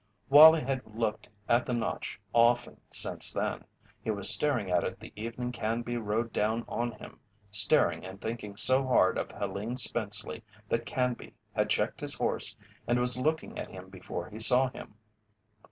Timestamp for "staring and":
7.51-8.19